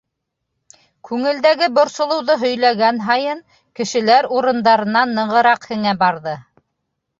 Күңелдәге 1.09 1.67
борсолоуҙы 1.75 2.37
һөйләгән 2.45 3.03
һайын, 3.09 3.45
кешеләр 3.81 4.31
урындарына 4.41 5.07
нығыраҡ 5.15 5.71
һеңә 5.75 5.97
барҙы. 6.05 6.37